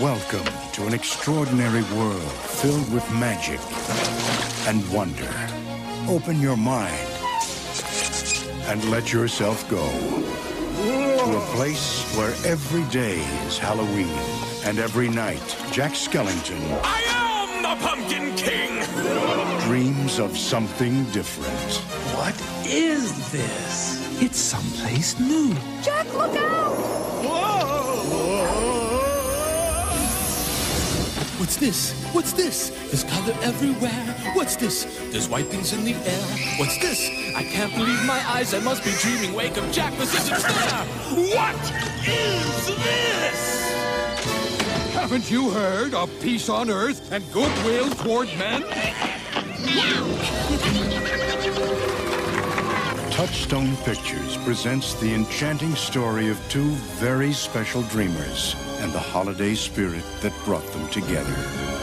[0.00, 3.60] Welcome to an extraordinary world filled with magic
[4.66, 5.28] and wonder.
[6.08, 7.06] Open your mind
[8.64, 14.16] and let yourself go to a place where every day is Halloween
[14.64, 18.82] and every night Jack Skellington I am the Pumpkin King!
[19.68, 21.74] dreams of something different.
[22.16, 22.34] What
[22.66, 24.22] is this?
[24.22, 25.54] It's someplace new.
[25.82, 26.60] Jack, look out!
[31.50, 31.92] What's this?
[32.12, 32.68] What's this?
[32.92, 34.14] There's color everywhere.
[34.34, 34.84] What's this?
[35.10, 36.22] There's white things in the air.
[36.60, 37.10] What's this?
[37.34, 38.54] I can't believe my eyes.
[38.54, 39.34] I must be dreaming.
[39.34, 39.92] Wake up, Jack.
[39.96, 40.84] This isn't fair.
[41.34, 41.56] What
[42.06, 43.72] is this?
[44.94, 48.62] Haven't you heard of peace on earth and goodwill toward men?
[53.20, 60.02] Touchstone Pictures presents the enchanting story of two very special dreamers and the holiday spirit
[60.22, 61.34] that brought them together.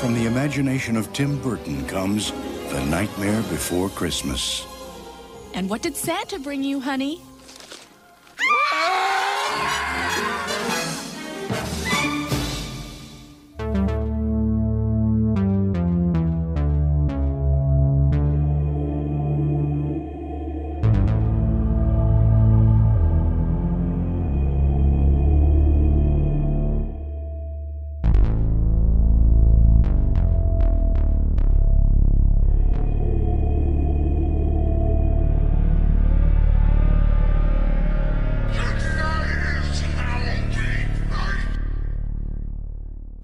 [0.00, 2.32] From the imagination of Tim Burton comes
[2.70, 4.64] The Nightmare Before Christmas.
[5.52, 7.20] And what did Santa bring you, honey?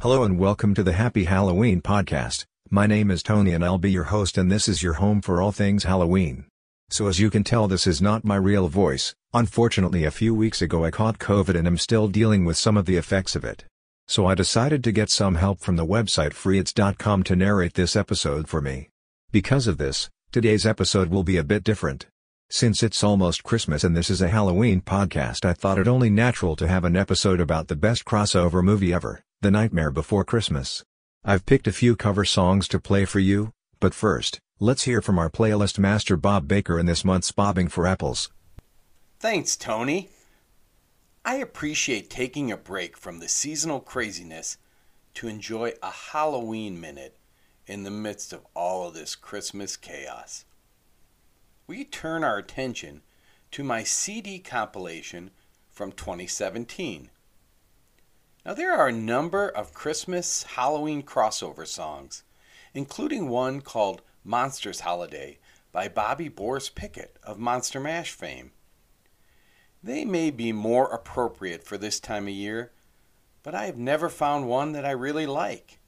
[0.05, 2.45] Hello and welcome to the Happy Halloween podcast.
[2.69, 5.41] My name is Tony and I'll be your host and this is your home for
[5.41, 6.45] all things Halloween.
[6.91, 10.61] So as you can tell this is not my real voice, unfortunately a few weeks
[10.61, 13.65] ago I caught COVID and am still dealing with some of the effects of it.
[14.07, 18.47] So I decided to get some help from the website freetts.com to narrate this episode
[18.47, 18.91] for me.
[19.33, 22.09] Because of this, today's episode will be a bit different.
[22.51, 26.57] Since it's almost Christmas and this is a Halloween podcast I thought it only natural
[26.57, 30.83] to have an episode about the best crossover movie ever, The Nightmare Before Christmas.
[31.23, 35.19] I've picked a few cover songs to play for you, but first, let's hear from
[35.19, 38.31] our playlist master Bob Baker in this month's Bobbing for Apples.
[39.21, 40.09] Thanks, Tony.
[41.27, 44.57] I appreciate taking a break from the seasonal craziness
[45.13, 47.19] to enjoy a Halloween minute
[47.67, 50.47] in the midst of all of this Christmas chaos.
[51.67, 53.03] We turn our attention
[53.51, 55.33] to my CD compilation
[55.71, 57.11] from 2017.
[58.47, 62.25] Now, there are a number of Christmas Halloween crossover songs,
[62.75, 65.39] including one called Monsters Holiday
[65.73, 68.53] by Bobby Boris Pickett of Monster Mash fame.
[69.83, 72.73] They may be more appropriate for this time of year,
[73.43, 75.79] but I have never found one that I really like.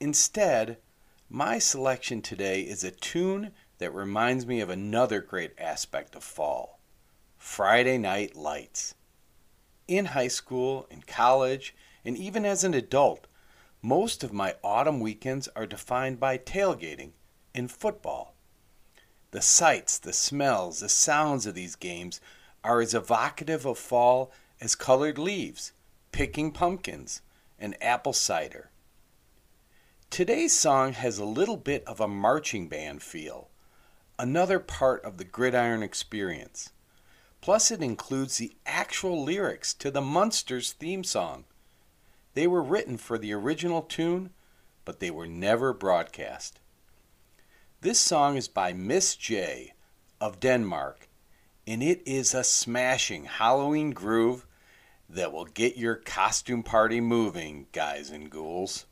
[0.00, 0.78] Instead,
[1.28, 6.80] my selection today is a tune that reminds me of another great aspect of fall
[7.36, 8.94] Friday Night Lights.
[9.90, 11.74] In high school, in college,
[12.04, 13.26] and even as an adult,
[13.82, 17.10] most of my autumn weekends are defined by tailgating
[17.56, 18.36] and football.
[19.32, 22.20] The sights, the smells, the sounds of these games
[22.62, 24.30] are as evocative of fall
[24.60, 25.72] as colored leaves,
[26.12, 27.20] picking pumpkins,
[27.58, 28.70] and apple cider.
[30.08, 33.48] Today's song has a little bit of a marching band feel,
[34.20, 36.70] another part of the gridiron experience.
[37.40, 41.44] Plus, it includes the actual lyrics to the Munsters theme song.
[42.32, 44.30] They were written for the original tune,
[44.86, 46.60] but they were never broadcast.
[47.82, 49.74] This song is by Miss J
[50.18, 51.08] of Denmark,
[51.66, 54.46] and it is a smashing Halloween groove
[55.10, 58.86] that will get your costume party moving, guys and ghouls.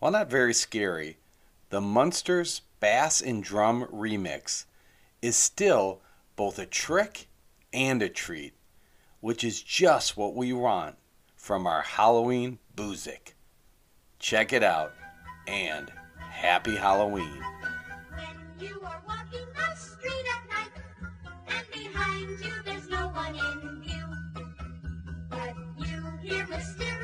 [0.00, 1.18] While not very scary,
[1.70, 4.64] the Munsters Bass and Drum remix
[5.22, 6.00] is still
[6.34, 7.28] both a trick
[7.72, 8.54] and a treat,
[9.20, 10.96] which is just what we want
[11.36, 13.34] from our Halloween boozic.
[14.18, 14.92] Check it out,
[15.46, 17.42] and happy Halloween.
[22.90, 24.06] No in view,
[25.28, 26.97] but you hear mysterious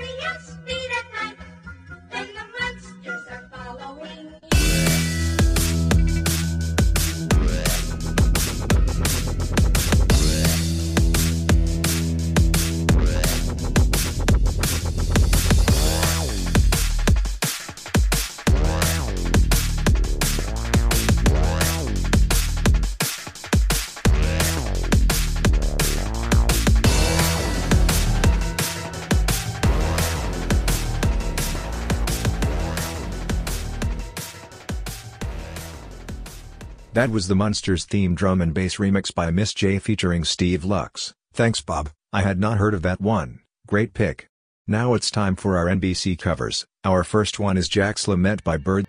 [36.94, 41.12] That was the Munsters theme drum and bass remix by Miss J featuring Steve Lux.
[41.32, 44.28] Thanks Bob, I had not heard of that one, great pick.
[44.68, 48.86] Now it's time for our NBC covers, our first one is Jack's Lament by Bird.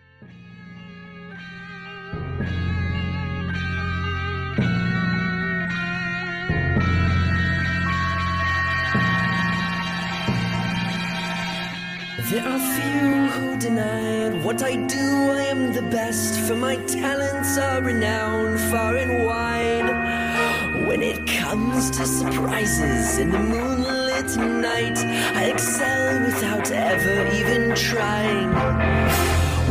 [12.29, 14.14] There are few who deny.
[14.45, 20.85] What I do, I am the best, for my talents are renowned far and wide.
[20.87, 24.99] When it comes to surprises in the moonlit night,
[25.35, 28.51] I excel without ever even trying.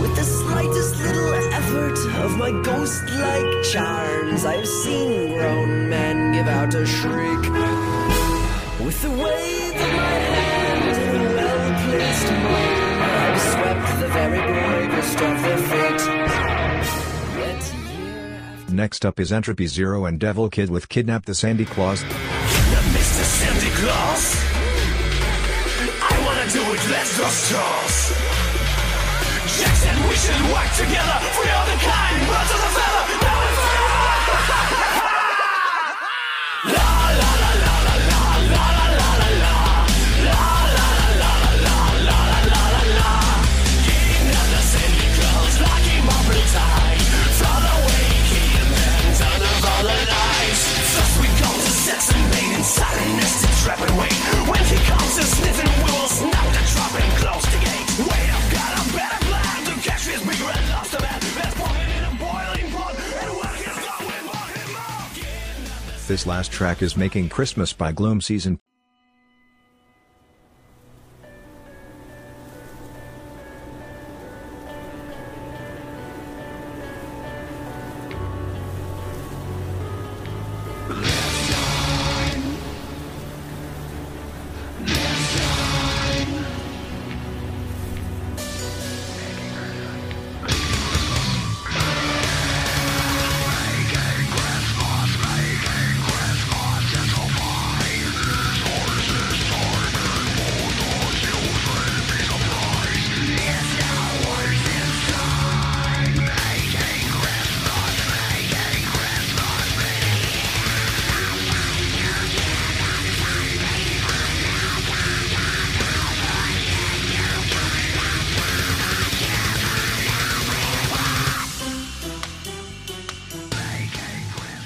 [0.03, 6.33] With the slightest little effort of my ghost like charms, I have seen grown men
[6.33, 7.45] give out a shriek.
[8.85, 12.74] With the wave of my hand and a well-placed moan, I've
[18.75, 22.03] Next up is Entropy Zero and Devil Kid with Kidnap the Sandy Claws.
[22.03, 23.23] Mr.
[23.23, 24.37] Santa Claus.
[26.03, 27.25] I wanna do it, let's go.
[29.59, 31.17] Jackson, we should work together.
[31.23, 33.05] The kind, birds of the feather.
[33.23, 35.01] Now and
[66.07, 68.61] This last track is Making Christmas by Gloom Season.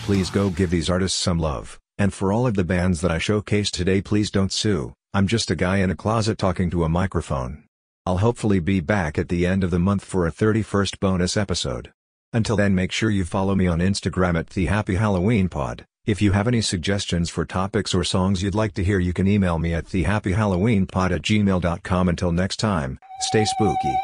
[0.08, 3.18] Please go give these artists some love, and for all of the bands that I
[3.18, 6.88] showcased today please don't sue, I'm just a guy in a closet talking to a
[6.88, 7.64] microphone.
[8.06, 11.92] I'll hopefully be back at the end of the month for a 31st bonus episode.
[12.32, 15.84] Until then make sure you follow me on Instagram at the Happy Halloween Pod.
[16.06, 19.28] If you have any suggestions for topics or songs you'd like to hear you can
[19.28, 23.94] email me at thehappyhalloweenpod at gmail.com until next time, stay spooky.